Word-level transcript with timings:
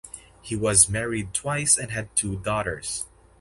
He 0.41 0.55
was 0.55 0.89
married 0.89 1.31
twice 1.31 1.77
and 1.77 1.91
had 1.91 2.15
two 2.15 2.37
daughters. 2.39 3.05